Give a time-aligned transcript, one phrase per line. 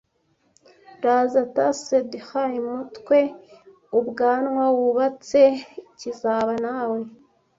[1.03, 3.19] Raza tussled hay mutwe,
[3.97, 5.43] ubwanwa, wubatse,
[5.99, 6.99] kizaba nawe!